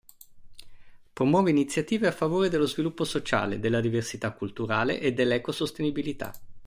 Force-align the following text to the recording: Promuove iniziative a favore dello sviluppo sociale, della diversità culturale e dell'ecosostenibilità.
Promuove 1.13 1.51
iniziative 1.51 2.07
a 2.07 2.11
favore 2.11 2.49
dello 2.49 2.65
sviluppo 2.65 3.03
sociale, 3.03 3.59
della 3.59 3.81
diversità 3.81 4.31
culturale 4.31 4.99
e 4.99 5.13
dell'ecosostenibilità. 5.13 6.33